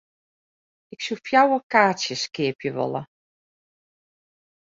Ik 0.93 0.99
soe 1.03 1.19
fjouwer 1.25 1.61
kaartsjes 1.71 2.23
keapje 2.35 2.71
wolle. 2.77 3.01